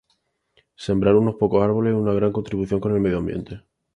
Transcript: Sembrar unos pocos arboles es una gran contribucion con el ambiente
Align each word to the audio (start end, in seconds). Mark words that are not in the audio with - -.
Sembrar 0.85 1.13
unos 1.15 1.35
pocos 1.35 1.61
arboles 1.61 1.93
es 1.93 1.99
una 2.01 2.13
gran 2.15 2.31
contribucion 2.31 2.79
con 2.79 2.95
el 2.97 3.15
ambiente 3.15 3.61